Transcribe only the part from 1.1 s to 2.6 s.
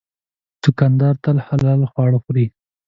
تل حلال خواړه خوري.